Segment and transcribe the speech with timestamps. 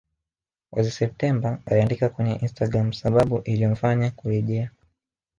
[0.71, 4.69] Mwezi Septemba aliandika kwenye Instagram sababu iliyomfanya kurejea